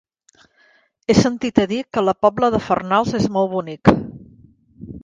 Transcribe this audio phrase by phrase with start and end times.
[1.09, 3.95] He sentit a dir que la Pobla de Farnals és molt bonic.